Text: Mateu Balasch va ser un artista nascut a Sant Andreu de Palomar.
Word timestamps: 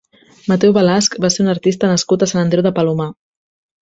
Mateu 0.51 0.71
Balasch 0.77 1.19
va 1.25 1.31
ser 1.35 1.43
un 1.45 1.53
artista 1.55 1.91
nascut 1.93 2.25
a 2.25 2.29
Sant 2.33 2.43
Andreu 2.45 2.67
de 2.69 2.73
Palomar. 2.81 3.09